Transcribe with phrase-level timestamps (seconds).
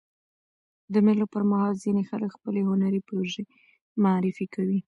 [0.93, 3.43] د مېلو پر مهال ځيني خلک خپلي هنري پروژې
[4.03, 4.79] معرفي کوي.